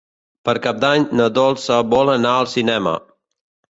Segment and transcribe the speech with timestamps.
[0.47, 2.95] Per Cap d'Any na Dolça vol anar al cinema.